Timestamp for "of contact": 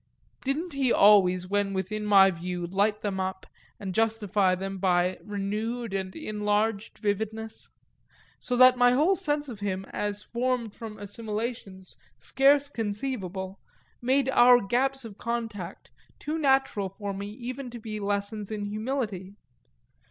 15.05-15.91